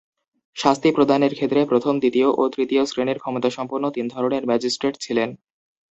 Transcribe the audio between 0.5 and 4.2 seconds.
শাস্তি প্রদানের ক্ষেত্রে প্রথম, দ্বিতীয় ও তৃতীয় শ্রেণির ক্ষমতাসম্পন্ন তিন